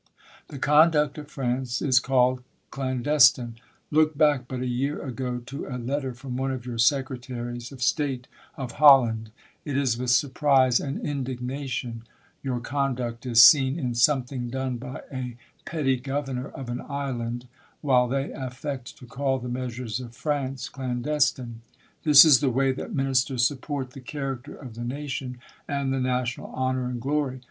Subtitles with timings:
[0.47, 3.57] The conduct of France is called clandestine:
[3.91, 7.71] look back but a year ago to a letter from one of your Sec* retaries
[7.71, 8.27] of State
[8.57, 12.01] of Holland;'* it is with surprise and indignation"
[12.41, 17.47] your conduct is seen, in something done by a petty governor of an island,
[17.81, 21.61] while they affect to call the measures of France clandestine.
[22.05, 25.37] This is the way that ministers support the character of the nation,
[25.69, 27.39] ^nd the national honor and glory.